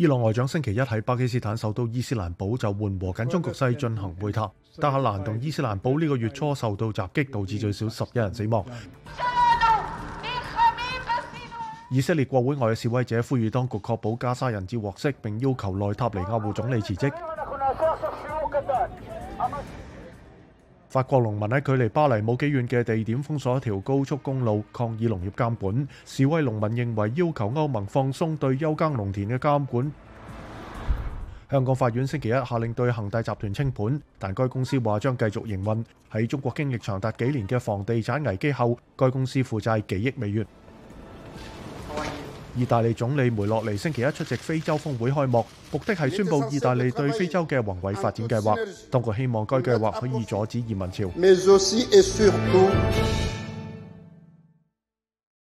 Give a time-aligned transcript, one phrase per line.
[0.00, 4.50] 伊朗外長星期一喺巴基斯坦受到伊斯蘭堡就緩和緊張局勢進行会谈。
[4.78, 8.64] 德克兰同伊斯蘭堡呢個月初受到襲擊，導致最少十一人死亡。
[11.90, 17.10] 以色列國會外嘅示威者呼籲當局確保加沙人質獲釋，並要求內塔尼亚胡總理辭職。
[20.90, 25.86] 法国农民喺距离巴黎冇几远嘅地点封锁一条高速公路抗议农业监管。
[26.04, 29.92] 示威农民认为要求欧盟放松对休耕农田嘅监管。
[31.48, 35.84] 香港法院星期一下令对恒大集团清盘，但该公司话将继续营运。
[36.12, 40.44] 喺中国经历长达几年嘅房地产危机后，该公司负债几亿美元。
[42.56, 48.54] 意大利总理梅洛尼星期一出席非洲峰会开幕，目的系宣布意大利对非洲嘅宏伟发展计划。
[48.90, 51.04] 当局希望该计划可以阻止移民潮。